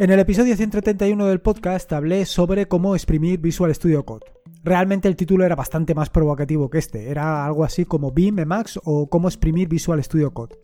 [0.00, 4.24] En el episodio 131 del podcast hablé sobre cómo exprimir Visual Studio Code.
[4.64, 8.80] Realmente el título era bastante más provocativo que este, era algo así como BIM, Emacs
[8.82, 10.56] o cómo exprimir Visual Studio Code.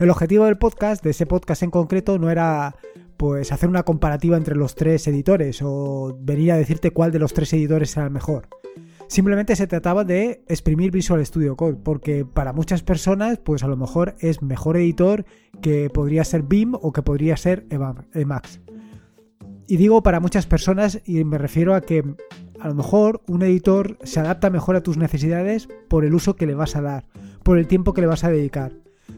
[0.00, 2.74] El objetivo del podcast, de ese podcast en concreto, no era
[3.16, 7.34] pues hacer una comparativa entre los tres editores o venir a decirte cuál de los
[7.34, 8.48] tres editores era el mejor.
[9.12, 13.76] Simplemente se trataba de exprimir Visual Studio Code, porque para muchas personas, pues a lo
[13.76, 15.26] mejor es mejor editor
[15.60, 17.66] que podría ser BIM o que podría ser
[18.14, 18.62] Emacs.
[19.66, 22.02] Y digo para muchas personas y me refiero a que
[22.58, 26.46] a lo mejor un editor se adapta mejor a tus necesidades por el uso que
[26.46, 27.04] le vas a dar,
[27.42, 28.72] por el tiempo que le vas a dedicar.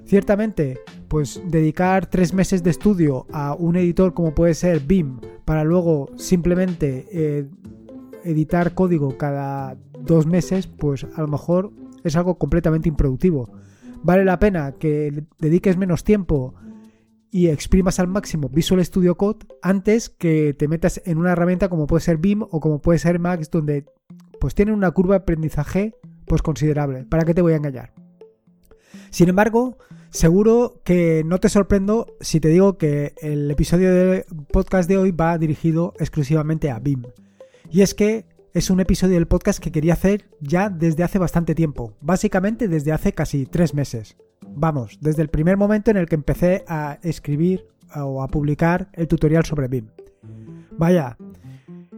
[0.07, 5.63] Ciertamente, pues dedicar tres meses de estudio a un editor como puede ser BIM para
[5.63, 7.47] luego simplemente eh,
[8.25, 13.51] editar código cada dos meses, pues a lo mejor es algo completamente improductivo.
[14.03, 16.55] Vale la pena que dediques menos tiempo
[17.31, 21.87] y exprimas al máximo Visual Studio Code antes que te metas en una herramienta como
[21.87, 23.87] puede ser BIM o como puede ser Max donde
[24.41, 25.95] pues tienen una curva de aprendizaje
[26.27, 27.05] pues considerable.
[27.05, 27.93] ¿Para qué te voy a engañar?
[29.11, 29.79] Sin embargo,
[30.11, 35.11] seguro que no te sorprendo si te digo que el episodio del podcast de hoy
[35.11, 37.05] va dirigido exclusivamente a BIM.
[37.75, 41.57] Y es que es un episodio del podcast que quería hacer ya desde hace bastante
[41.57, 44.17] tiempo, básicamente desde hace casi tres meses.
[44.47, 47.67] Vamos, desde el primer momento en el que empecé a escribir
[47.97, 49.89] o a publicar el tutorial sobre BIM.
[50.79, 51.17] Vaya,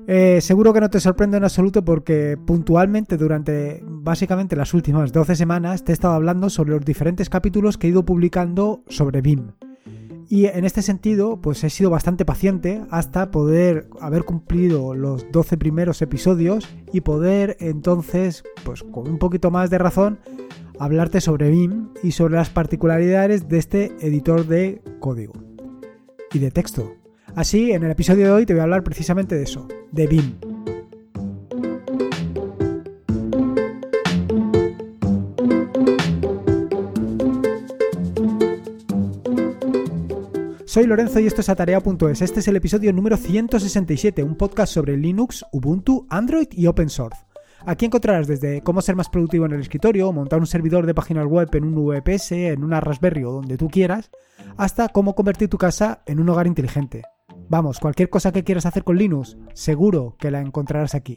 [0.07, 5.37] eh, seguro que no te sorprende en absoluto porque puntualmente durante básicamente las últimas 12
[5.37, 9.53] semanas te he estado hablando sobre los diferentes capítulos que he ido publicando sobre BIM.
[10.29, 15.57] Y en este sentido, pues he sido bastante paciente hasta poder haber cumplido los 12
[15.57, 20.19] primeros episodios y poder entonces, pues con un poquito más de razón,
[20.79, 25.35] hablarte sobre BIM y sobre las particularidades de este editor de código
[26.33, 26.95] y de texto.
[27.35, 30.56] Así, en el episodio de hoy te voy a hablar precisamente de eso, de BIM.
[40.77, 42.21] Soy Lorenzo y esto es Atarea.es.
[42.21, 47.19] Este es el episodio número 167, un podcast sobre Linux, Ubuntu, Android y Open Source.
[47.65, 51.25] Aquí encontrarás desde cómo ser más productivo en el escritorio, montar un servidor de páginas
[51.25, 54.11] web en un VPS, en una Raspberry o donde tú quieras,
[54.59, 57.05] hasta cómo convertir tu casa en un hogar inteligente.
[57.49, 61.17] Vamos, cualquier cosa que quieras hacer con Linux, seguro que la encontrarás aquí.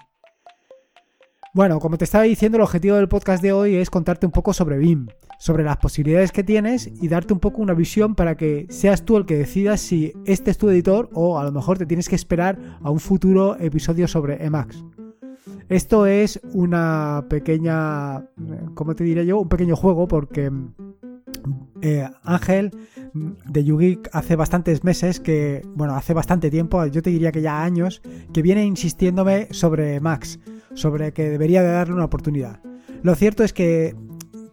[1.60, 4.54] Bueno, como te estaba diciendo, el objetivo del podcast de hoy es contarte un poco
[4.54, 5.08] sobre BIM,
[5.40, 9.18] sobre las posibilidades que tienes y darte un poco una visión para que seas tú
[9.18, 12.16] el que decidas si este es tu editor o a lo mejor te tienes que
[12.16, 14.86] esperar a un futuro episodio sobre Emacs.
[15.68, 18.26] Esto es una pequeña,
[18.74, 19.42] ¿cómo te diré yo?
[19.42, 20.50] Un pequeño juego porque
[21.82, 22.72] eh, Ángel
[23.14, 27.62] de YouGeek hace bastantes meses que, bueno, hace bastante tiempo, yo te diría que ya
[27.62, 28.02] años,
[28.34, 30.40] que viene insistiéndome sobre Max,
[30.74, 32.62] sobre que debería de darle una oportunidad.
[33.02, 33.96] Lo cierto es que,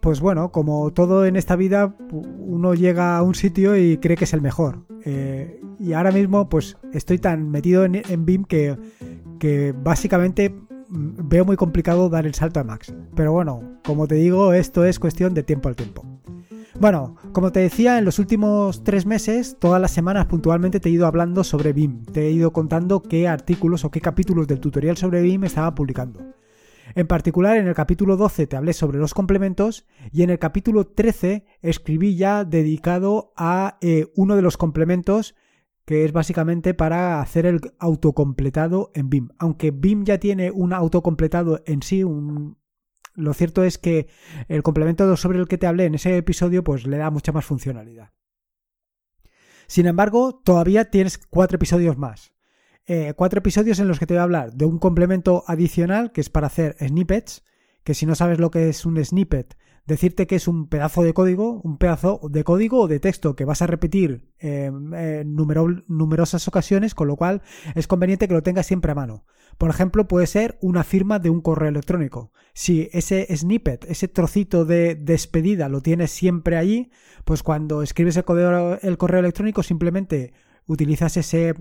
[0.01, 4.23] pues bueno, como todo en esta vida, uno llega a un sitio y cree que
[4.23, 4.85] es el mejor.
[5.05, 8.77] Eh, y ahora mismo, pues estoy tan metido en, en BIM que,
[9.39, 10.53] que básicamente
[10.89, 12.93] veo muy complicado dar el salto a Max.
[13.15, 16.05] Pero bueno, como te digo, esto es cuestión de tiempo al tiempo.
[16.79, 20.91] Bueno, como te decía, en los últimos tres meses, todas las semanas puntualmente te he
[20.91, 22.05] ido hablando sobre BIM.
[22.05, 26.33] Te he ido contando qué artículos o qué capítulos del tutorial sobre BIM estaba publicando.
[26.95, 30.85] En particular, en el capítulo 12 te hablé sobre los complementos y en el capítulo
[30.85, 35.35] 13 escribí ya dedicado a eh, uno de los complementos
[35.85, 39.29] que es básicamente para hacer el autocompletado en BIM.
[39.39, 42.03] Aunque BIM ya tiene un autocompletado en sí,
[43.17, 44.07] lo cierto es que
[44.47, 47.45] el complemento sobre el que te hablé en ese episodio pues le da mucha más
[47.45, 48.11] funcionalidad.
[49.67, 52.31] Sin embargo, todavía tienes cuatro episodios más.
[52.85, 56.21] Eh, cuatro episodios en los que te voy a hablar de un complemento adicional que
[56.21, 57.43] es para hacer snippets,
[57.83, 61.13] que si no sabes lo que es un snippet, decirte que es un pedazo de
[61.13, 66.93] código, un pedazo de código o de texto que vas a repetir en numerosas ocasiones,
[66.93, 67.41] con lo cual
[67.73, 69.25] es conveniente que lo tengas siempre a mano.
[69.57, 72.31] Por ejemplo, puede ser una firma de un correo electrónico.
[72.53, 76.91] Si ese snippet, ese trocito de despedida lo tienes siempre allí,
[77.23, 80.33] pues cuando escribes el correo electrónico simplemente
[80.65, 81.53] utilizas ese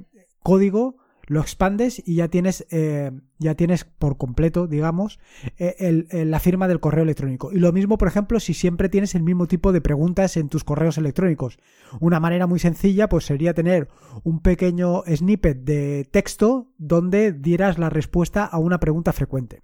[0.43, 5.19] código lo expandes y ya tienes, eh, ya tienes por completo, digamos,
[5.59, 7.53] eh, la firma del correo electrónico.
[7.53, 10.65] Y lo mismo, por ejemplo, si siempre tienes el mismo tipo de preguntas en tus
[10.65, 11.59] correos electrónicos.
[12.01, 13.89] Una manera muy sencilla, pues sería tener
[14.23, 19.63] un pequeño snippet de texto donde dieras la respuesta a una pregunta frecuente.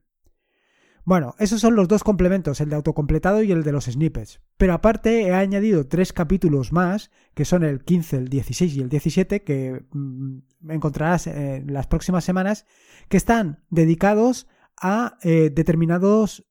[1.04, 4.40] Bueno, esos son los dos complementos, el de autocompletado y el de los snippets.
[4.56, 8.88] Pero aparte he añadido tres capítulos más, que son el 15, el 16 y el
[8.88, 12.66] 17, que mm, encontrarás en las próximas semanas,
[13.08, 14.46] que están dedicados
[14.80, 16.44] a eh, determinados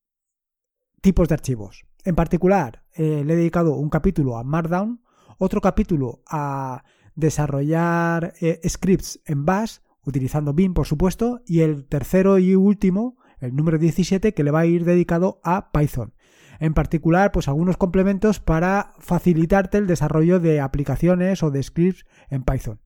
[0.99, 1.85] tipos de archivos.
[2.03, 5.01] En particular, eh, le he dedicado un capítulo a Markdown,
[5.37, 6.83] otro capítulo a
[7.15, 13.55] desarrollar eh, scripts en Bash, utilizando Vim, por supuesto, y el tercero y último el
[13.55, 16.13] número 17, que le va a ir dedicado a Python.
[16.59, 22.43] En particular, pues algunos complementos para facilitarte el desarrollo de aplicaciones o de scripts en
[22.43, 22.79] Python.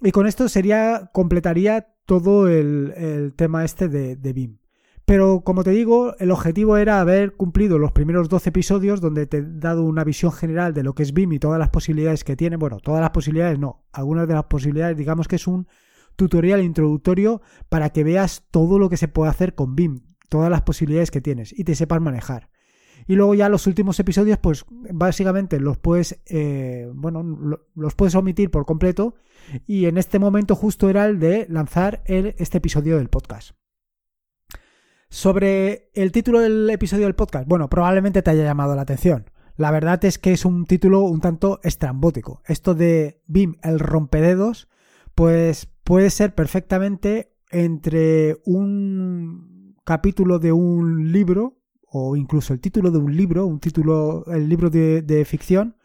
[0.00, 4.58] Y con esto sería, completaría todo el, tema este de, de BIM.
[5.04, 9.38] Pero como te digo, el objetivo era haber cumplido los primeros 12 episodios donde te
[9.38, 12.34] he dado una visión general de lo que es BIM y todas las posibilidades que
[12.34, 12.56] tiene.
[12.56, 15.68] Bueno, todas las posibilidades no, algunas de las posibilidades digamos que es un
[16.16, 20.62] tutorial introductorio para que veas todo lo que se puede hacer con BIM, todas las
[20.62, 22.50] posibilidades que tienes y te sepas manejar.
[23.06, 28.50] Y luego ya los últimos episodios, pues básicamente los puedes, eh, bueno, los puedes omitir
[28.50, 29.14] por completo.
[29.66, 33.52] Y en este momento justo era el de lanzar este episodio del podcast.
[35.08, 39.30] Sobre el título del episodio del podcast, bueno, probablemente te haya llamado la atención.
[39.56, 42.42] La verdad es que es un título un tanto estrambótico.
[42.44, 44.68] Esto de BIM, el rompededos,
[45.14, 52.98] pues puede ser perfectamente entre un capítulo de un libro o incluso el título de
[52.98, 55.76] un libro, un título, el libro de, ficción.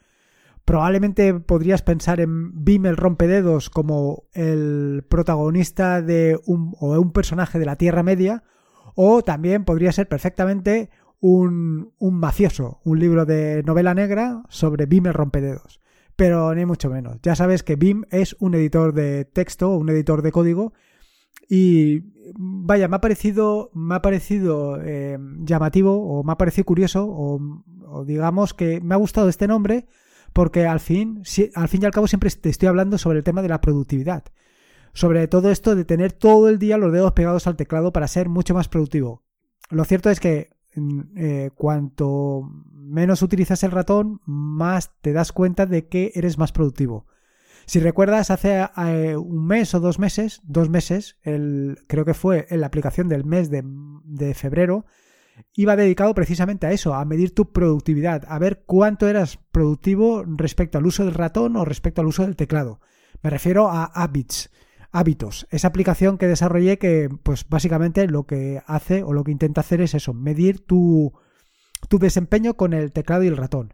[0.65, 7.59] Probablemente podrías pensar en Bim el rompededos como el protagonista de un o un personaje
[7.59, 8.43] de la Tierra Media
[8.95, 10.89] o también podría ser perfectamente
[11.19, 15.80] un, un mafioso, un libro de novela negra sobre Bim el rompededos
[16.21, 17.17] pero ni mucho menos.
[17.23, 20.71] Ya sabes que BIM es un editor de texto, un editor de código
[21.49, 22.03] y
[22.35, 28.03] vaya, me ha parecido, me ha parecido eh, llamativo o me ha parecido curioso o,
[28.05, 29.87] digamos que me ha gustado este nombre
[30.31, 31.23] porque al fin,
[31.55, 34.23] al fin y al cabo siempre te estoy hablando sobre el tema de la productividad.
[34.93, 38.29] Sobre todo esto de tener todo el día los dedos pegados al teclado para ser
[38.29, 39.23] mucho más productivo.
[39.71, 40.51] Lo cierto es que
[41.15, 47.05] eh, cuanto menos utilizas el ratón, más te das cuenta de que eres más productivo.
[47.65, 52.47] Si recuerdas, hace eh, un mes o dos meses, dos meses, el, creo que fue
[52.49, 53.63] en la aplicación del mes de,
[54.03, 54.85] de febrero,
[55.53, 60.77] iba dedicado precisamente a eso, a medir tu productividad, a ver cuánto eras productivo respecto
[60.77, 62.79] al uso del ratón o respecto al uso del teclado.
[63.21, 64.49] Me refiero a habits
[64.91, 65.47] hábitos.
[65.49, 69.81] Esa aplicación que desarrollé que pues básicamente lo que hace o lo que intenta hacer
[69.81, 71.13] es eso, medir tu,
[71.89, 73.73] tu desempeño con el teclado y el ratón.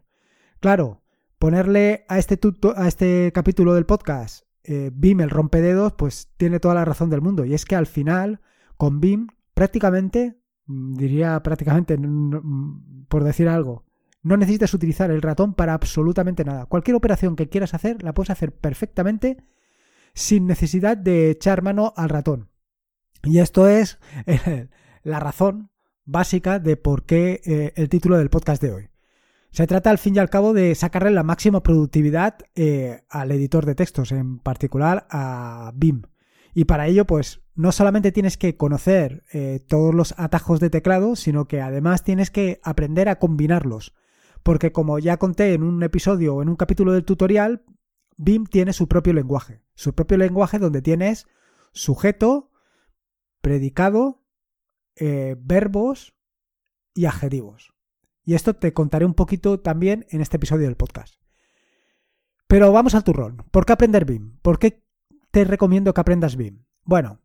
[0.60, 1.02] Claro,
[1.38, 2.38] ponerle a este,
[2.76, 7.22] a este capítulo del podcast eh, BIM el rompededos, pues tiene toda la razón del
[7.22, 7.44] mundo.
[7.44, 8.40] Y es que al final,
[8.76, 10.36] con BIM, prácticamente,
[10.66, 11.98] mm, diría prácticamente,
[13.08, 13.84] por decir algo,
[14.22, 16.66] no necesitas utilizar el ratón para absolutamente nada.
[16.66, 19.38] Cualquier operación que quieras hacer, la puedes hacer perfectamente
[20.14, 22.48] sin necesidad de echar mano al ratón.
[23.22, 24.68] Y esto es eh,
[25.02, 25.70] la razón
[26.04, 28.88] básica de por qué eh, el título del podcast de hoy.
[29.50, 33.64] Se trata al fin y al cabo de sacarle la máxima productividad eh, al editor
[33.64, 36.02] de textos, en particular a BIM.
[36.54, 39.24] Y para ello, pues no solamente tienes que conocer
[39.68, 43.94] todos los atajos de teclado, sino que además tienes que aprender a combinarlos.
[44.42, 47.62] Porque como ya conté en un episodio o en un capítulo del tutorial,
[48.18, 49.62] BIM tiene su propio lenguaje.
[49.74, 51.26] Su propio lenguaje donde tienes
[51.72, 52.50] sujeto,
[53.40, 54.24] predicado,
[54.96, 56.14] eh, verbos
[56.94, 57.72] y adjetivos.
[58.24, 61.14] Y esto te contaré un poquito también en este episodio del podcast.
[62.48, 63.44] Pero vamos al turrón.
[63.50, 64.38] ¿Por qué aprender BIM?
[64.42, 64.84] ¿Por qué
[65.30, 66.64] te recomiendo que aprendas BIM?
[66.82, 67.20] Bueno,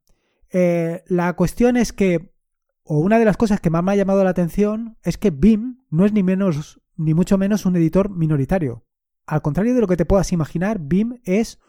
[0.52, 2.36] eh, la cuestión es que,
[2.84, 5.84] o una de las cosas que más me ha llamado la atención, es que BIM
[5.90, 8.86] no es ni menos, ni mucho menos un editor minoritario.
[9.26, 11.60] Al contrario de lo que te puedas imaginar, BIM es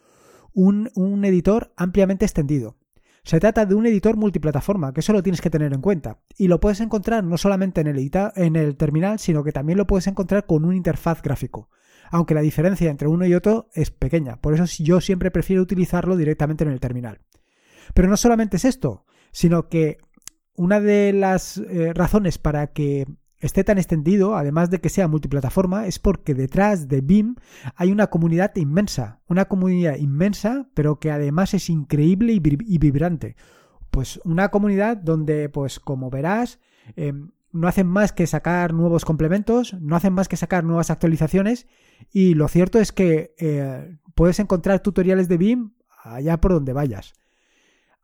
[0.52, 2.76] un, editor ampliamente extendido.
[3.22, 6.18] Se trata de un editor multiplataforma, que eso lo tienes que tener en cuenta.
[6.36, 9.86] Y lo puedes encontrar no solamente en el, en el terminal, sino que también lo
[9.86, 11.70] puedes encontrar con un interfaz gráfico.
[12.10, 14.36] Aunque la diferencia entre uno y otro es pequeña.
[14.36, 17.20] Por eso yo siempre prefiero utilizarlo directamente en el terminal.
[17.94, 19.98] Pero no solamente es esto, sino que
[20.54, 23.06] una de las eh, razones para que
[23.44, 27.36] esté tan extendido, además de que sea multiplataforma, es porque detrás de BIM
[27.76, 33.36] hay una comunidad inmensa, una comunidad inmensa, pero que además es increíble y, vibrante.
[33.90, 36.58] Pues una comunidad donde, pues como verás,
[36.96, 41.66] em, no hacen más que sacar nuevos complementos, no hacen más que sacar nuevas actualizaciones
[42.10, 45.72] y lo cierto es que eh, puedes encontrar tutoriales de BIM
[46.02, 47.12] allá por donde vayas.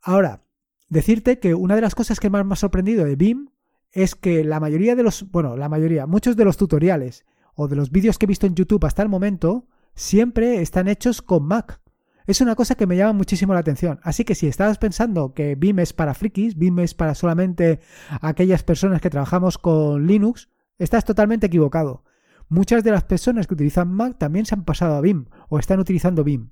[0.01, 0.43] Ahora,
[0.87, 3.50] decirte que una de las cosas que más me ha sorprendido de BIM
[3.91, 7.75] es que la mayoría de los, bueno, la mayoría, muchos de los tutoriales o de
[7.75, 11.81] los vídeos que he visto en YouTube hasta el momento siempre están hechos con Mac.
[12.27, 13.99] Es una cosa que me llama muchísimo la atención.
[14.03, 17.79] Así que si estabas pensando que BIM es para frikis, BIM es para solamente
[18.21, 22.03] aquellas personas que trabajamos con Linux, estás totalmente equivocado.
[22.47, 25.79] Muchas de las personas que utilizan Mac también se han pasado a BIM o están
[25.79, 26.51] utilizando BIM.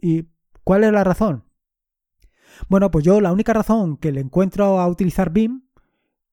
[0.00, 0.28] ¿Y
[0.62, 1.44] cuál es la razón?
[2.68, 5.62] Bueno, pues yo la única razón que le encuentro a utilizar BIM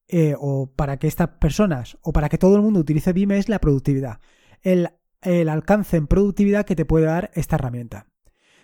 [0.08, 3.48] eh, o para que estas personas o para que todo el mundo utilice BIM es
[3.48, 4.20] la productividad.
[4.62, 4.90] El,
[5.22, 8.06] el alcance en productividad que te puede dar esta herramienta.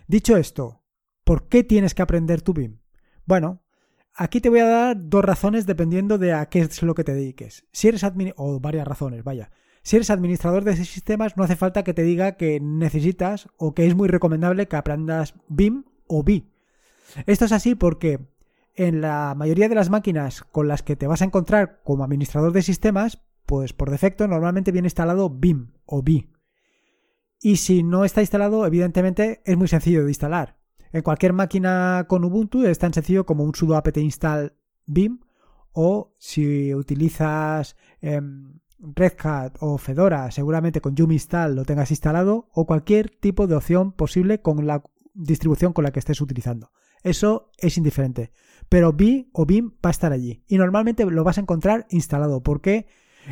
[0.07, 0.83] Dicho esto,
[1.25, 2.79] ¿por qué tienes que aprender tu BIM?
[3.25, 3.63] Bueno,
[4.15, 7.15] aquí te voy a dar dos razones dependiendo de a qué es lo que te
[7.15, 7.67] dediques.
[7.73, 8.05] Si eres
[8.37, 9.51] o varias razones, vaya.
[9.83, 13.87] Si eres administrador de sistemas, no hace falta que te diga que necesitas o que
[13.87, 16.49] es muy recomendable que aprendas BIM o BI.
[17.27, 18.21] Esto es así porque
[18.75, 22.53] en la mayoría de las máquinas con las que te vas a encontrar como administrador
[22.53, 26.31] de sistemas, pues por defecto normalmente viene instalado BIM o BI.
[27.41, 30.59] Y si no está instalado, evidentemente es muy sencillo de instalar.
[30.93, 34.55] En cualquier máquina con Ubuntu es tan sencillo como un sudo apt install
[34.87, 35.21] BIM
[35.73, 42.49] o si utilizas em, Red Hat o Fedora, seguramente con Yum install lo tengas instalado
[42.53, 44.83] o cualquier tipo de opción posible con la
[45.15, 46.71] distribución con la que estés utilizando.
[47.03, 48.33] Eso es indiferente.
[48.69, 50.45] Pero BI o BIM va a estar allí.
[50.49, 52.87] Y normalmente lo vas a encontrar instalado porque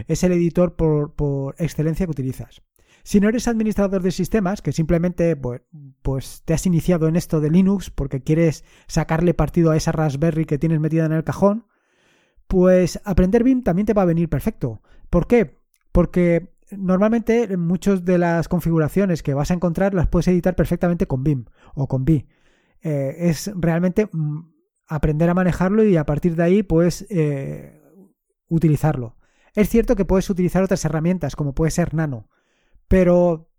[0.06, 2.62] es el editor por, por excelencia que utilizas.
[3.02, 5.62] Si no eres administrador de sistemas, que simplemente pues,
[6.02, 10.44] pues, te has iniciado en esto de Linux porque quieres sacarle partido a esa Raspberry
[10.44, 11.66] que tienes metida en el cajón,
[12.46, 14.82] pues aprender BIM también te va a venir perfecto.
[15.08, 15.58] ¿Por qué?
[15.92, 21.24] Porque normalmente muchas de las configuraciones que vas a encontrar las puedes editar perfectamente con
[21.24, 22.26] BIM o con BI.
[22.82, 24.52] Eh, es realmente mm,
[24.86, 27.80] aprender a manejarlo y a partir de ahí puedes eh,
[28.48, 29.16] utilizarlo.
[29.54, 32.28] Es cierto que puedes utilizar otras herramientas como puede ser Nano,
[32.88, 33.50] pero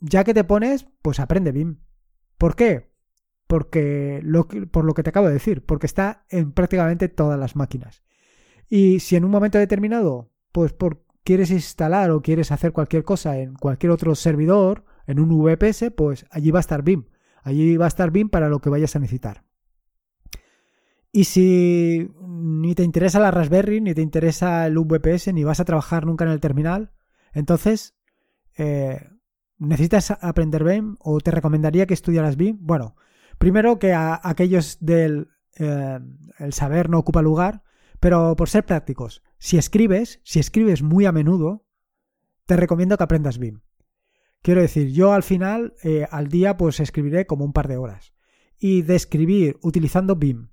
[0.00, 1.80] ya que te pones, pues aprende BIM.
[2.38, 2.90] ¿Por qué?
[3.46, 4.22] Porque
[4.70, 8.02] por lo que te acabo de decir, porque está en prácticamente todas las máquinas.
[8.68, 13.38] Y si en un momento determinado, pues por, quieres instalar o quieres hacer cualquier cosa
[13.38, 17.06] en cualquier otro servidor, en un VPS, pues allí va a estar BIM.
[17.44, 19.44] Allí va a estar BIM para lo que vayas a necesitar.
[21.12, 25.64] Y si ni te interesa la Raspberry, ni te interesa el VPS, ni vas a
[25.64, 26.92] trabajar nunca en el terminal,
[27.32, 27.94] entonces
[28.56, 29.10] eh,
[29.58, 32.58] ¿necesitas aprender BIM o te recomendaría que estudiaras BIM?
[32.60, 32.96] Bueno,
[33.38, 36.00] primero que a, aquellos del eh,
[36.38, 37.62] el saber no ocupa lugar,
[38.00, 41.64] pero por ser prácticos, si escribes, si escribes muy a menudo,
[42.46, 43.60] te recomiendo que aprendas BIM.
[44.44, 48.12] Quiero decir, yo al final, eh, al día, pues escribiré como un par de horas.
[48.58, 50.50] Y de escribir utilizando BIM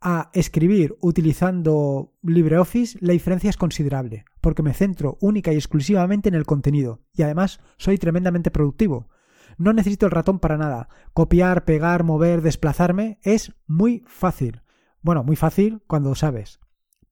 [0.00, 6.34] a escribir utilizando LibreOffice, la diferencia es considerable, porque me centro única y exclusivamente en
[6.34, 9.10] el contenido, y además soy tremendamente productivo.
[9.58, 10.88] No necesito el ratón para nada.
[11.12, 14.62] Copiar, pegar, mover, desplazarme es muy fácil.
[15.02, 16.60] Bueno, muy fácil cuando sabes,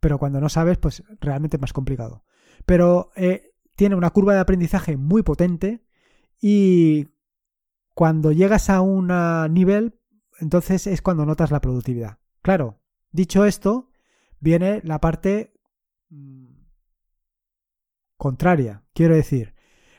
[0.00, 2.24] pero cuando no sabes, pues realmente es más complicado.
[2.64, 5.84] Pero eh, tiene una curva de aprendizaje muy potente
[6.42, 7.08] y
[7.94, 9.08] cuando llegas a un
[9.54, 9.98] nivel,
[10.40, 12.18] entonces es cuando notas la productividad.
[12.42, 12.82] Claro,
[13.12, 13.90] Dicho esto,
[14.40, 15.52] viene la parte
[16.08, 16.46] mm,
[18.16, 18.84] contraria.
[18.94, 19.54] Quiero decir,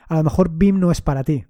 [0.08, 1.46] a lo mejor BIM no es para ti.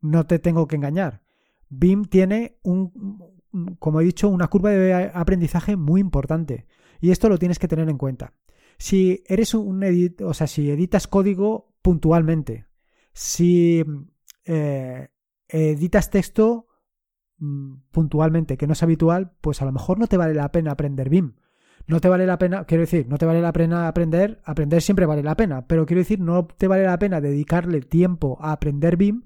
[0.00, 1.22] No te tengo que engañar.
[1.68, 3.44] BIM tiene un,
[3.80, 6.66] como he dicho, una curva de aprendizaje muy importante.
[7.00, 8.34] Y esto lo tienes que tener en cuenta.
[8.78, 12.66] Si eres un edit, o sea, si editas código puntualmente,
[13.12, 13.84] si
[14.44, 15.08] eh,
[15.48, 16.66] editas texto
[17.40, 20.72] Mm, puntualmente que no es habitual, pues a lo mejor no te vale la pena
[20.72, 21.36] aprender BIM.
[21.86, 25.06] No te vale la pena, quiero decir, no te vale la pena aprender, aprender siempre
[25.06, 28.96] vale la pena, pero quiero decir, no te vale la pena dedicarle tiempo a aprender
[28.98, 29.24] BIM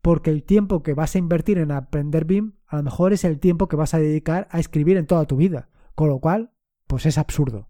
[0.00, 3.38] porque el tiempo que vas a invertir en aprender BIM a lo mejor es el
[3.38, 6.52] tiempo que vas a dedicar a escribir en toda tu vida, con lo cual,
[6.86, 7.68] pues es absurdo.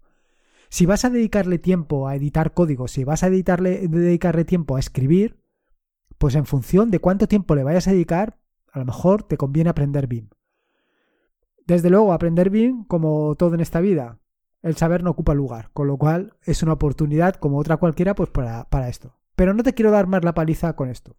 [0.69, 5.40] Si vas a dedicarle tiempo a editar código, si vas a dedicarle tiempo a escribir,
[6.21, 8.37] pues en función de cuánto tiempo le vayas a dedicar,
[8.71, 10.29] a lo mejor te conviene aprender BIM.
[11.65, 14.19] Desde luego, aprender BIM, como todo en esta vida,
[14.61, 18.29] el saber no ocupa lugar, con lo cual es una oportunidad como otra cualquiera pues
[18.29, 19.17] para, esto.
[19.35, 21.17] Pero no te quiero dar más la paliza con esto.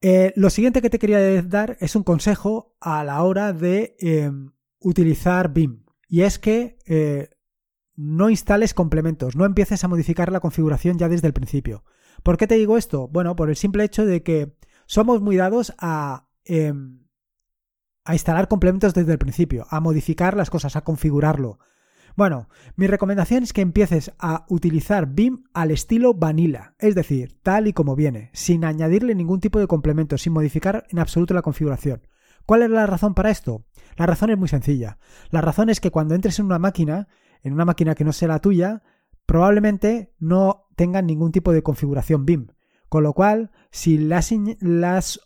[0.00, 4.52] Eh, lo siguiente que te quería dar es un consejo a la hora de em,
[4.78, 5.84] utilizar BIM.
[6.08, 7.30] Y es que eh,
[7.96, 11.82] no instales complementos, no empieces a modificar la configuración ya desde el principio.
[12.22, 13.08] ¿Por qué te digo esto?
[13.08, 14.56] Bueno, por el simple hecho de que
[14.86, 17.04] somos muy dados a, em,
[18.04, 21.58] a instalar complementos desde el principio, a modificar las cosas, a configurarlo.
[22.16, 27.66] Bueno, mi recomendación es que empieces a utilizar BIM al estilo vanilla, es decir, tal
[27.66, 32.06] y como viene, sin añadirle ningún tipo de complemento, sin modificar en absoluto la configuración.
[32.46, 33.64] ¿Cuál es la razón para esto?
[33.96, 34.98] La razón es muy sencilla.
[35.30, 37.08] La razón es que cuando entres en una máquina,
[37.42, 38.82] en una máquina que no sea la tuya,
[39.26, 42.48] probablemente no tengan ningún tipo de configuración BIM.
[42.88, 44.30] Con lo cual, si las,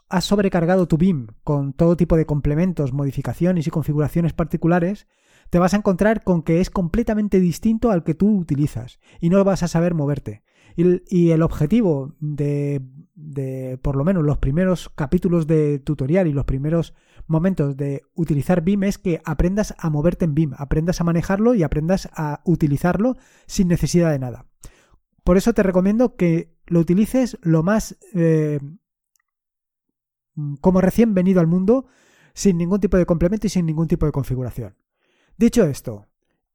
[0.09, 5.07] has sobrecargado tu BIM con todo tipo de complementos, modificaciones y configuraciones particulares,
[5.50, 9.43] te vas a encontrar con que es completamente distinto al que tú utilizas y no
[9.45, 10.43] vas a saber moverte.
[10.80, 12.80] Y, el objetivo de,
[13.16, 16.94] de, por lo menos, los primeros capítulos de tutorial y los primeros
[17.26, 21.64] momentos de utilizar BIM es que aprendas a moverte en BIM, aprendas a manejarlo y
[21.64, 23.16] aprendas a utilizarlo
[23.47, 24.47] sin necesidad de nada.
[25.25, 28.61] Por eso te recomiendo que lo utilices lo más eh,
[30.61, 31.87] como recién venido al mundo,
[32.35, 34.76] sin ningún tipo de complemento y sin ningún tipo de configuración.
[35.37, 36.06] Dicho esto,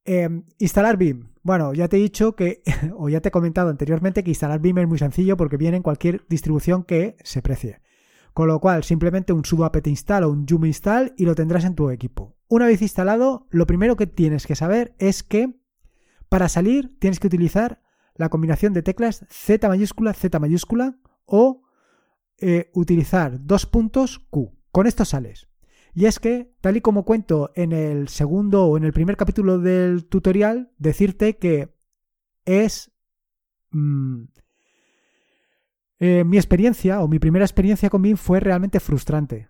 [0.05, 1.29] em, instalar BIM.
[1.43, 2.63] Bueno, ya te he dicho que,
[2.97, 5.83] o ya te he comentado anteriormente que instalar BIM es muy sencillo porque viene en
[5.83, 7.81] cualquier distribución que se precie.
[8.33, 11.75] Con lo cual, simplemente un sudo install o un yum install y lo tendrás en
[11.75, 12.35] tu equipo.
[12.47, 15.53] Una vez instalado, lo primero que tienes que saber es que
[16.29, 17.81] para salir tienes que utilizar
[18.15, 21.61] la combinación de teclas Z mayúscula, Z mayúscula o
[22.39, 24.51] eh, utilizar dos puntos Q.
[24.71, 25.47] Con esto sales.
[25.93, 29.59] Y es que, tal y como cuento en el segundo o en el primer capítulo
[29.59, 31.75] del tutorial, decirte que
[32.45, 32.91] es
[33.71, 34.23] mm,
[35.99, 39.49] eh, mi experiencia o mi primera experiencia con BIM fue realmente frustrante.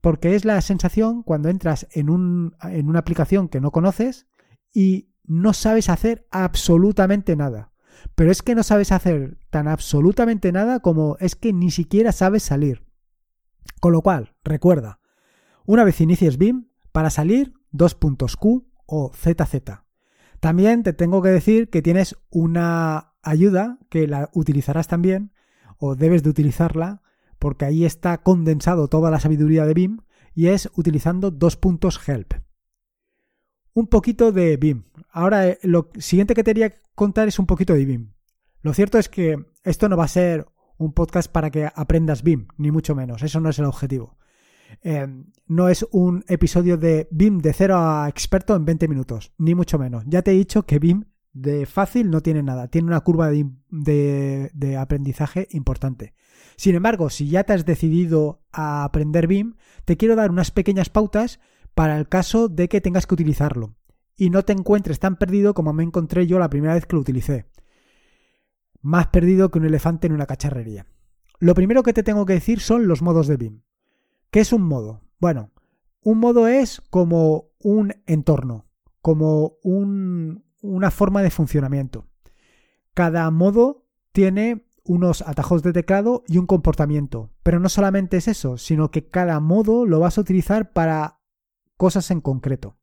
[0.00, 4.26] Porque es la sensación cuando entras en, un, en una aplicación que no conoces
[4.72, 7.72] y no sabes hacer absolutamente nada.
[8.14, 12.42] Pero es que no sabes hacer tan absolutamente nada como es que ni siquiera sabes
[12.42, 12.84] salir.
[13.80, 14.98] Con lo cual, recuerda,
[15.66, 19.82] una vez inicies BIM, para salir, dos puntos Q o ZZ.
[20.40, 25.32] También te tengo que decir que tienes una ayuda que la utilizarás también,
[25.78, 27.02] o debes de utilizarla,
[27.38, 30.00] porque ahí está condensado toda la sabiduría de BIM,
[30.34, 32.34] y es utilizando dos puntos help.
[33.74, 34.84] Un poquito de BIM.
[35.10, 38.12] Ahora, eh, lo siguiente que te quería contar es un poquito de BIM.
[38.60, 42.48] Lo cierto es que esto no va a ser un podcast para que aprendas BIM,
[42.58, 43.22] ni mucho menos.
[43.22, 44.18] Eso no es el objetivo.
[44.80, 45.06] Eh,
[45.46, 49.78] no es un episodio de BIM de cero a experto en 20 minutos, ni mucho
[49.78, 50.04] menos.
[50.06, 54.50] Ya te he dicho que BIM de fácil no tiene nada, tiene una curva de,
[54.52, 56.14] de, aprendizaje importante.
[56.56, 60.90] Sin embargo, si ya te has decidido a aprender BIM, te quiero dar unas pequeñas
[60.90, 61.40] pautas
[61.74, 63.74] para el caso de que tengas que utilizarlo
[64.16, 67.02] y no te encuentres tan perdido como me encontré yo la primera vez que lo
[67.02, 67.46] utilicé.
[68.80, 70.86] Más perdido que un elefante en una cacharrería.
[71.38, 73.62] Lo primero que te tengo que decir son los modos de BIM.
[74.32, 75.02] ¿Qué es un modo?
[75.20, 75.50] Bueno,
[76.02, 78.64] un modo es como un entorno,
[79.02, 82.06] como una forma de funcionamiento.
[82.94, 87.30] Cada modo tiene unos atajos de teclado y un comportamiento.
[87.42, 91.20] Pero no solamente es eso, sino que cada modo lo vas a utilizar para
[91.76, 92.78] cosas en concreto.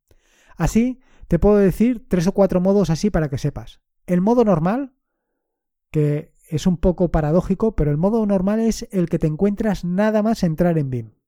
[0.56, 3.82] Así, te puedo decir tres o cuatro modos así para que sepas.
[4.06, 4.94] El modo normal,
[5.90, 10.22] que es un poco paradójico, pero el modo normal es el que te encuentras nada
[10.22, 11.19] más entrar en BIM.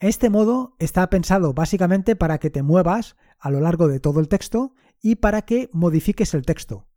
[0.00, 4.28] Este modo está pensado básicamente para que te muevas a lo largo de todo el
[4.28, 6.88] texto y para que modifiques el texto.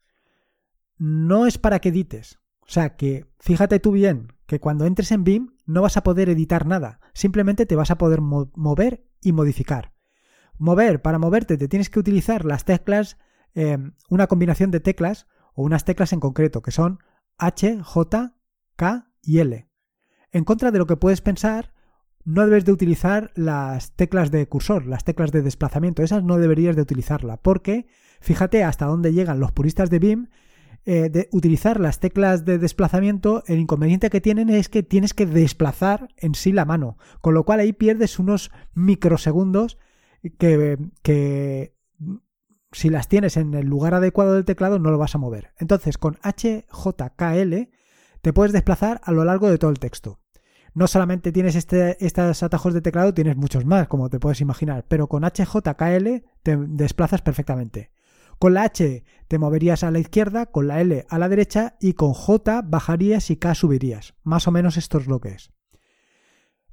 [0.97, 2.39] No es para que edites.
[2.61, 6.29] O sea que fíjate tú bien que cuando entres en BIM no vas a poder
[6.29, 9.93] editar nada, simplemente te vas a poder mover y modificar.
[10.57, 13.17] Mover, para moverte te tienes que utilizar las teclas,
[13.53, 16.99] eh, una combinación de teclas o unas teclas en concreto que son
[17.37, 18.37] H, J,
[18.77, 19.67] K y L.
[20.31, 21.72] En contra de lo que puedes pensar,
[22.25, 26.75] no debes de utilizar las teclas de cursor, las teclas de desplazamiento, esas no deberías
[26.75, 27.87] de utilizarla, porque
[28.21, 30.27] fíjate hasta dónde llegan los puristas de BIM
[30.85, 35.25] eh, de utilizar las teclas de desplazamiento, el inconveniente que tienen es que tienes que
[35.25, 39.77] desplazar en sí la mano, con lo cual ahí pierdes unos microsegundos
[40.37, 41.75] que, que
[42.71, 45.53] si las tienes en el lugar adecuado del teclado no lo vas a mover.
[45.57, 47.69] Entonces con HJKL
[48.21, 50.22] te puedes desplazar a lo largo de todo el texto
[50.73, 54.85] no solamente tienes este, estos atajos de teclado, tienes muchos más, como te puedes imaginar,
[54.87, 57.91] pero con HJKL te desplazas perfectamente.
[58.39, 61.93] Con la H te moverías a la izquierda, con la L a la derecha y
[61.93, 64.15] con J bajarías y K subirías.
[64.23, 65.51] Más o menos esto es lo que es.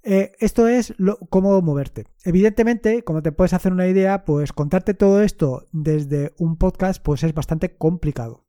[0.02, 0.94] Eh, esto es
[1.28, 2.06] cómo moverte.
[2.24, 7.22] Evidentemente, como te puedes hacer una idea, pues contarte todo esto desde un podcast pues
[7.22, 8.46] es bastante complicado.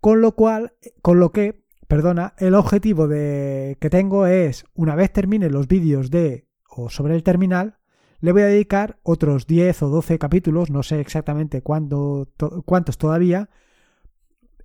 [0.00, 5.12] Con lo cual, con lo que perdona, el objetivo de, que tengo es, una vez
[5.12, 7.78] termine los vídeos de o sobre el terminal,
[8.20, 13.50] le voy a dedicar otros 10 o 12 capítulos, no sé exactamente cuántos todavía,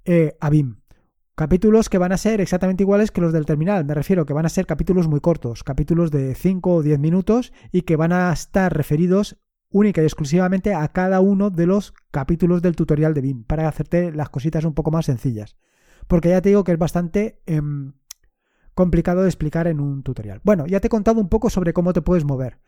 [0.05, 0.81] eh, a BIM.
[1.35, 4.45] Capítulos que van a ser exactamente iguales que los del terminal, me refiero que van
[4.45, 8.31] a ser capítulos muy cortos, capítulos de 5 o 10 minutos y que van a
[8.31, 9.37] estar referidos
[9.69, 14.11] única y exclusivamente a cada uno de los capítulos del tutorial de BIM para hacerte
[14.11, 15.55] las cositas un poco más sencillas.
[16.11, 17.93] Porque ya te digo que es bastante em,
[18.73, 20.41] complicado de explicar en un tutorial.
[20.43, 22.59] Bueno, ya te he contado un poco sobre cómo te puedes mover.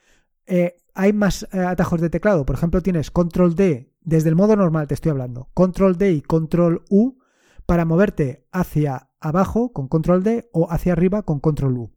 [0.45, 2.45] Eh, hay más eh, atajos de teclado.
[2.45, 5.49] Por ejemplo, tienes control D desde el modo normal, te estoy hablando.
[5.53, 7.17] Control D y control U
[7.65, 11.91] para moverte hacia abajo con control D o hacia arriba con control U.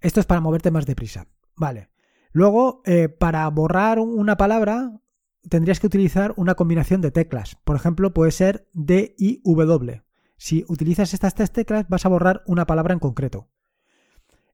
[0.00, 1.26] Esto es para moverte más deprisa.
[1.56, 1.90] Vale.
[2.30, 5.00] Luego, eh, para borrar una palabra,
[5.48, 7.56] tendrías que utilizar una combinación de teclas.
[7.64, 10.02] Por ejemplo, puede ser D y W.
[10.36, 13.48] Si utilizas estas tres teclas, vas a borrar una palabra en concreto.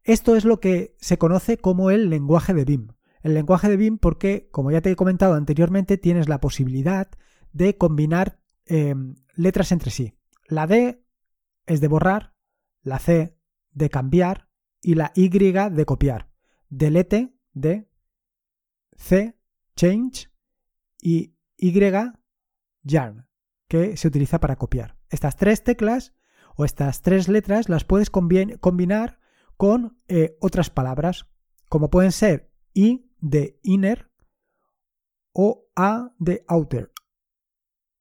[0.05, 2.89] Esto es lo que se conoce como el lenguaje de BIM.
[3.23, 7.09] El lenguaje de BIM porque, como ya te he comentado anteriormente, tienes la posibilidad
[7.53, 10.15] de combinar em, letras entre sí.
[10.47, 11.05] La D
[11.67, 12.35] es de borrar,
[12.83, 13.39] la C
[13.71, 14.49] de cambiar
[14.81, 16.31] y la Y de copiar.
[16.69, 17.89] Delete de
[18.97, 19.39] C,
[19.77, 20.32] change
[21.03, 21.73] y Y,
[22.83, 23.29] yarn,
[23.69, 24.97] que se utiliza para copiar.
[25.11, 26.15] Estas tres teclas
[26.57, 29.19] o estas tres letras las puedes combinar
[29.57, 31.29] con eh, otras palabras,
[31.69, 34.11] como pueden ser I de inner
[35.33, 36.91] o A de outer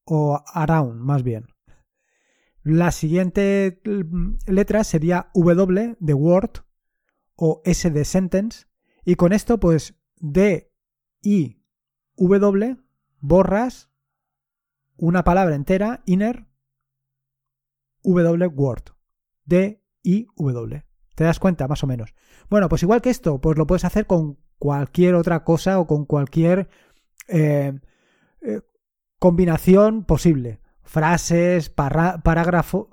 [0.06, 1.48] o around más bien.
[2.64, 3.82] La siguiente
[4.46, 6.66] letra sería W de word
[7.36, 8.66] o S de sentence
[9.04, 10.72] y con esto pues D
[11.22, 11.64] I
[12.18, 12.78] W
[13.22, 13.90] borras
[14.98, 16.46] una palabra entera inner
[18.04, 18.84] W word
[19.46, 20.84] D I W
[21.16, 21.68] ¿Te das cuenta?
[21.68, 22.16] Más o menos.
[22.50, 26.06] Bueno, pues igual que esto, pues lo puedes hacer con cualquier otra cosa o con
[26.06, 26.70] cualquier
[27.28, 27.80] eh,
[28.42, 28.62] eh,
[29.20, 30.62] combinación posible.
[30.84, 32.88] Frases, parágrafos,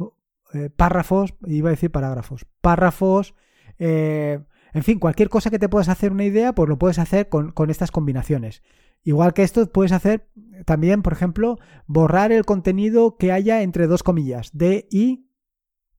[0.53, 3.35] eh, párrafos, iba a decir parágrafos, párrafos,
[3.79, 7.53] en fin, cualquier cosa que te puedas hacer una idea, pues lo puedes hacer con,
[7.53, 8.63] con estas combinaciones.
[9.03, 10.29] Igual que esto, puedes hacer
[10.67, 15.29] también, por ejemplo, borrar el contenido que haya entre dos comillas, de y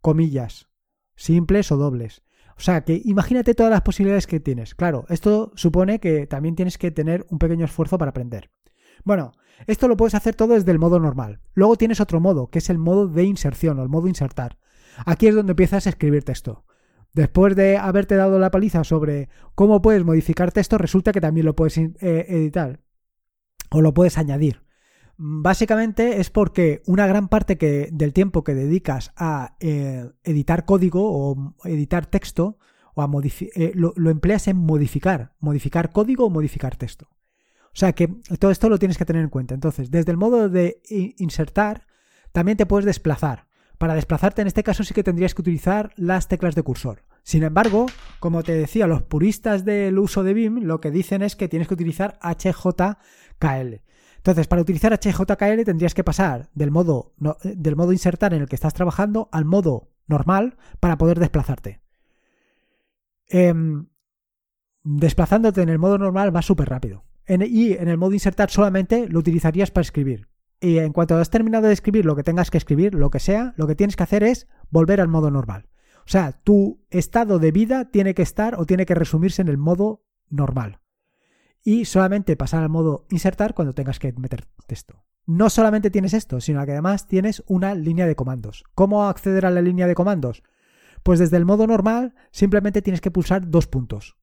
[0.02, 0.70] comillas
[1.20, 2.24] simples o dobles.
[2.58, 4.74] O sea, que imagínate todas las posibilidades que tienes.
[4.74, 8.52] Claro, esto supone que también tienes que tener un pequeño esfuerzo para aprender.
[9.04, 9.34] Bueno,
[9.68, 11.42] esto lo puedes hacer todo desde el modo normal.
[11.54, 14.58] Luego tienes otro modo, que es el modo de inserción o el modo insertar.
[15.06, 16.66] Aquí es donde empiezas a escribir texto.
[17.14, 21.56] Después de haberte dado la paliza sobre cómo puedes modificar texto, resulta que también lo
[21.56, 22.82] puedes eh, editar
[23.70, 24.64] o lo puedes añadir.
[25.18, 31.12] Básicamente es porque una gran parte que, del tiempo que dedicas a eh, editar código
[31.12, 32.58] o editar texto
[32.96, 37.10] o a eh, lo, empleas en modificar, modificar código o modificar texto.
[37.66, 38.08] O sea que
[38.40, 39.54] todo esto lo tienes que tener en cuenta.
[39.54, 40.82] Entonces, desde el modo de
[41.18, 41.86] insertar,
[42.32, 43.48] también te puedes desplazar.
[43.78, 47.04] Para desplazarte en este caso sí que tendrías que utilizar las teclas de cursor.
[47.24, 47.86] Sin embargo,
[48.20, 51.68] como te decía, los puristas del uso de BIM lo que dicen es que tienes
[51.68, 52.18] que utilizar
[53.40, 53.82] HJKL.
[54.18, 58.56] Entonces, para utilizar HJKL tendrías que pasar del modo, del modo insertar en el que
[58.56, 61.82] estás trabajando al modo normal para poder desplazarte.
[63.28, 63.88] Em,
[64.84, 67.06] desplazándote en el modo normal va súper rápido.
[67.28, 70.28] y en el modo insertar solamente lo utilizarías para escribir.
[70.60, 73.54] Y en cuanto has terminado de escribir lo que tengas que escribir, lo que sea,
[73.56, 75.70] lo que tienes que hacer es volver al modo normal.
[76.00, 79.60] O sea, tu estado de vida tiene que estar o tiene que resumirse en el
[79.60, 80.80] modo normal
[81.64, 85.04] y solamente pasar al modo insertar cuando tengas que meter texto.
[85.26, 88.64] No solamente tienes esto, sino que además tienes una línea de comandos.
[88.74, 90.44] ¿Cómo acceder a la línea de comandos?
[91.04, 94.18] Pues desde el modo normal simplemente tienes que pulsar dos puntos.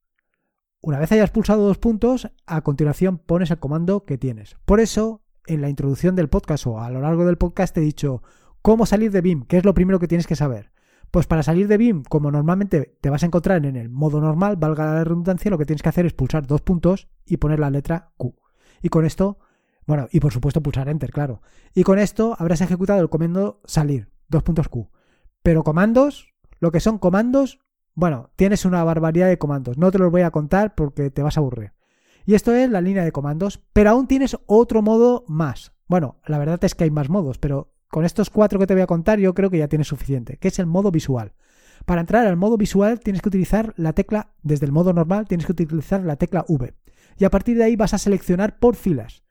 [0.80, 4.56] Una vez hayas pulsado dos puntos, a continuación pones el comando que tienes.
[4.64, 7.84] Por eso, en la introducción del podcast o a lo largo del podcast te he
[7.84, 8.22] dicho
[8.62, 10.72] cómo salir de BIM, qué es lo primero que tienes que saber.
[11.16, 14.56] Pues para salir de BIM, como normalmente te vas a encontrar en el modo normal,
[14.56, 17.70] valga la redundancia, lo que tienes que hacer es pulsar dos puntos y poner la
[17.70, 18.34] letra Q.
[18.82, 19.38] Y con esto,
[19.86, 21.40] bueno, y por supuesto pulsar Enter, claro.
[21.72, 24.90] Y con esto habrás ejecutado el comando salir, dos puntos Q.
[25.42, 27.60] Pero comandos, lo que son comandos,
[27.94, 29.78] bueno, tienes una barbaridad de comandos.
[29.78, 31.72] No te los voy a contar porque te vas a aburrir.
[32.26, 35.72] Y esto es la línea de comandos, pero aún tienes otro modo más.
[35.88, 38.82] Bueno, la verdad es que hay más modos, pero con estos cuatro que te voy
[38.82, 41.32] a contar yo creo que ya tienes suficiente, que es el modo visual.
[41.84, 45.46] Para entrar al modo visual tienes que utilizar la tecla, desde el modo normal tienes
[45.46, 46.74] que utilizar la tecla V.
[47.18, 49.22] Y a partir de ahí vas a seleccionar por filas.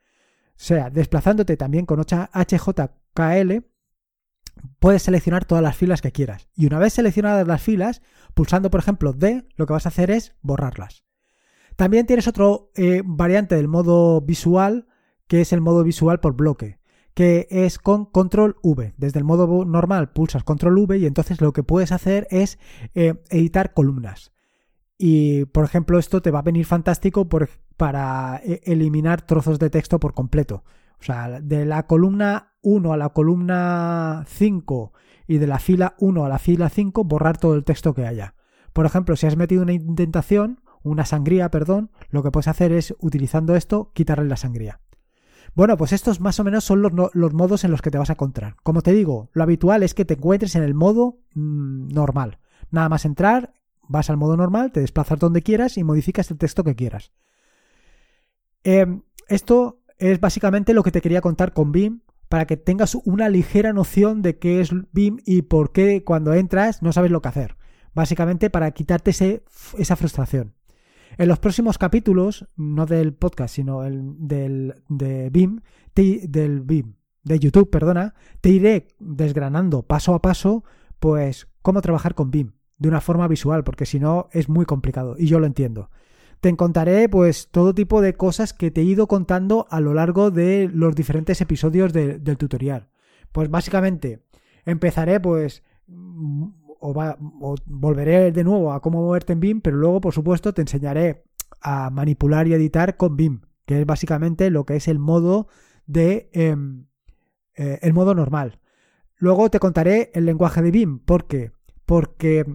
[0.52, 3.65] O sea, desplazándote también con HJKL,
[4.80, 6.48] puedes seleccionar todas las filas que quieras.
[6.56, 8.02] Y una vez seleccionadas las filas,
[8.34, 11.04] pulsando por ejemplo D, lo que vas a hacer es borrarlas.
[11.76, 14.88] También tienes otro eh, variante del modo visual,
[15.28, 16.80] que es el modo visual por bloque,
[17.15, 18.93] que es con control V.
[18.97, 22.60] Desde el modo normal pulsas control V y entonces lo que puedes hacer es
[22.93, 24.34] eh, editar columnas.
[24.97, 27.28] Y, por ejemplo, esto te va a venir fantástico
[27.78, 30.63] para eh, eliminar trozos de texto por completo.
[30.99, 34.93] O sea, de la columna 1 a la columna 5
[35.28, 38.36] y de la fila 1 a la fila 5, borrar todo el texto que haya.
[38.73, 42.93] Por ejemplo, si has metido una indentación, una sangría, perdón, lo que puedes hacer es,
[42.99, 44.82] utilizando esto, quitarle la sangría.
[45.56, 48.10] Bueno, pues estos más o menos son los, los, modos en los que te vas
[48.10, 48.58] a encontrar.
[48.62, 52.39] Como te digo, lo habitual es que te encuentres en el modo mm, normal.
[52.72, 53.54] Nada más entrar,
[53.88, 57.13] vas al modo normal, te desplazas donde quieras y modificas el texto que quieras.
[58.63, 63.30] Em, esto es básicamente lo que te quería contar con BIM para que tengas una
[63.30, 67.30] ligera noción de qué es BIM y por qué cuando entras no sabes lo que
[67.30, 67.56] hacer.
[67.94, 70.54] Básicamente para quitarte esa frustración.
[71.17, 75.62] En los próximos capítulos, no del podcast, sino el, del, de BIM,
[75.95, 80.63] del BIM, de YouTube, perdona, te iré desgranando paso a paso,
[80.99, 85.15] pues, cómo trabajar con BIM de una forma visual, porque si no es muy complicado,
[85.17, 85.89] y yo lo entiendo.
[86.41, 90.32] Te contaré, pues, todo tipo de cosas que te he ido contando a lo largo
[90.32, 92.89] de los diferentes episodios del tutorial.
[93.32, 94.25] Pues, básicamente,
[94.65, 95.63] empezaré, pues,
[96.86, 101.24] o, volveré de nuevo a cómo moverte en BIM, pero luego, por supuesto, te enseñaré
[101.62, 105.48] a manipular y editar con BIM, que es básicamente lo que es el modo
[105.86, 106.88] de em,
[107.56, 108.60] eh, el modo normal.
[109.17, 111.52] Luego te contaré el lenguaje de BIM, ¿por qué?
[111.86, 112.45] Porque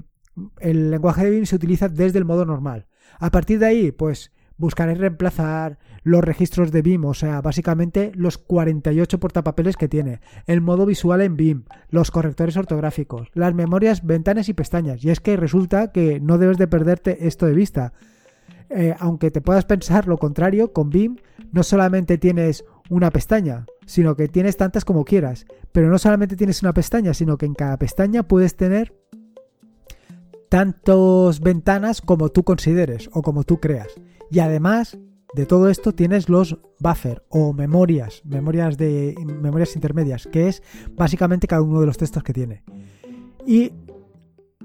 [0.61, 2.87] el lenguaje de BIM se utiliza desde el modo normal.
[3.19, 8.38] A partir de ahí, pues buscaré reemplazar los registros de BIM, o sea, básicamente los
[8.38, 14.49] 48 portapapeles que tiene, el modo visual en BIM, los correctores ortográficos, las memorias, ventanas
[14.49, 15.03] y pestañas.
[15.03, 17.92] Y es que resulta que no debes de perderte esto de vista.
[18.68, 21.16] Eh, aunque te puedas pensar lo contrario, con BIM
[21.53, 25.46] no solamente tienes una pestaña, sino que tienes tantas como quieras.
[25.73, 28.94] Pero no solamente tienes una pestaña, sino que en cada pestaña puedes tener
[30.51, 33.89] tantas ventanas como tú consideres o como tú creas.
[34.31, 34.99] Y además
[35.35, 40.63] de todo esto tienes los buffer o memorias, memorias de memorias intermedias, que es
[40.97, 42.65] básicamente cada uno de los textos que tiene.
[43.47, 43.73] Y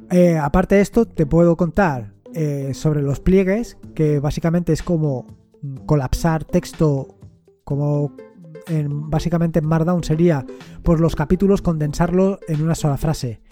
[0.09, 5.27] eh, aparte de esto, te puedo contar eh, sobre los pliegues, que básicamente es como
[5.85, 7.19] colapsar texto,
[7.63, 8.11] como
[8.67, 10.45] en, básicamente en Markdown sería
[10.81, 13.44] por los capítulos condensarlo en una sola frase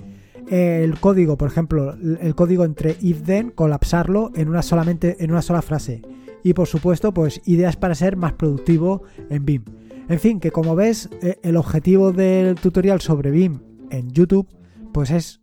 [0.50, 5.42] el código, por ejemplo, el código entre if then, colapsarlo en una solamente en una
[5.42, 6.02] sola frase.
[6.44, 9.64] Y por supuesto, pues ideas para ser más productivo en BIM.
[10.10, 14.48] En fin, que como ves, eh, el objetivo del tutorial sobre BIM en YouTube,
[14.92, 15.42] pues es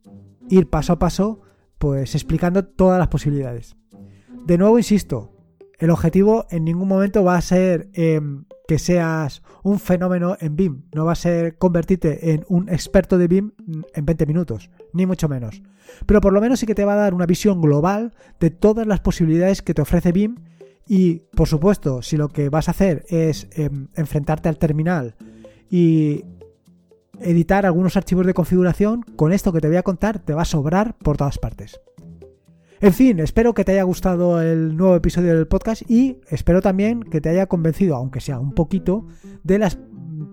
[0.48, 1.40] ir paso a paso,
[1.78, 3.76] pues explicando todas las posibilidades.
[4.44, 5.32] De nuevo, insisto,
[5.78, 10.82] el objetivo en ningún momento va a ser em, que seas un fenómeno en BIM,
[10.94, 13.50] no va a ser convertirte en un experto de BIM
[13.92, 15.60] en 20 minutos, ni mucho menos.
[16.06, 18.86] Pero por lo menos sí que te va a dar una visión global de todas
[18.86, 20.36] las posibilidades que te ofrece BIM
[20.86, 25.16] y, por supuesto, si lo que vas a hacer es em, enfrentarte al terminal
[25.68, 26.22] y
[27.18, 30.44] editar algunos archivos de configuración, con esto que te voy a contar te va a
[30.44, 31.80] sobrar por todas partes.
[32.82, 37.02] En fin, espero que te haya gustado el nuevo episodio del podcast y espero también
[37.02, 39.06] que te haya convencido, aunque sea un poquito,
[39.44, 39.78] de las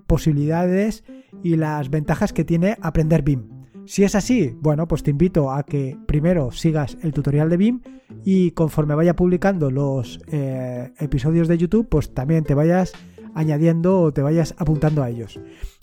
[0.07, 1.03] posibilidades
[1.43, 3.49] y las ventajas que tiene aprender BIM.
[3.85, 7.81] Si es así, bueno, pues te invito a que primero sigas el tutorial de BIM
[8.23, 12.93] y conforme vaya publicando los eh, episodios de YouTube, pues también te vayas
[13.35, 15.37] añadiendo o te vayas apuntando a ellos.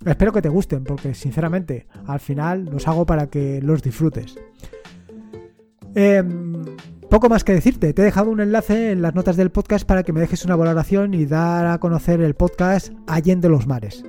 [0.07, 4.39] Espero que te gusten porque sinceramente al final los hago para que los disfrutes.
[5.95, 6.65] Em,
[7.09, 10.03] poco más que decirte, te he dejado un enlace en las notas del podcast para
[10.03, 14.05] que me dejes una valoración y dar a conocer el podcast Allende los Mares.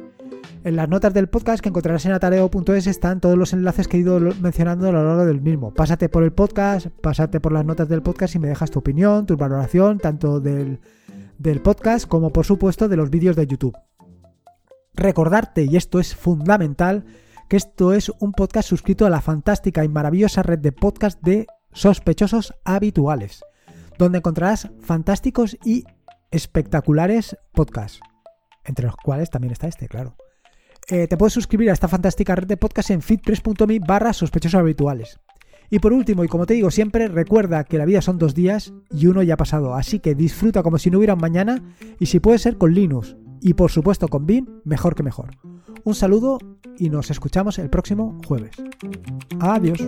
[0.63, 3.99] En las notas del podcast que encontrarás en atareo.es están todos los enlaces que he
[3.99, 5.71] ido mencionando a lo largo del mismo.
[5.71, 9.27] Pásate por el podcast, pásate por las notas del podcast y me dejas tu opinión,
[9.27, 10.79] tu valoración, tanto del,
[11.37, 13.77] del podcast como por supuesto de los vídeos de YouTube.
[14.95, 17.05] Recordarte, y esto es fundamental,
[17.47, 21.45] que esto es un podcast suscrito a la fantástica y maravillosa red de podcast de
[21.75, 23.43] sospechosos habituales,
[23.99, 25.83] donde encontrarás fantásticos y
[26.31, 27.99] espectaculares podcasts,
[28.63, 30.15] entre los cuales también está este, claro.
[30.87, 35.19] Eh, te puedes suscribir a esta fantástica red de podcasts en fitpress.me barra sospechosos habituales.
[35.69, 38.73] Y por último, y como te digo siempre, recuerda que la vida son dos días
[38.91, 41.63] y uno ya ha pasado, así que disfruta como si no hubiera un mañana
[41.99, 45.31] y si puede ser con Linux y por supuesto con BIM, mejor que mejor.
[45.83, 46.39] Un saludo
[46.77, 48.55] y nos escuchamos el próximo jueves.
[49.39, 49.79] Adiós.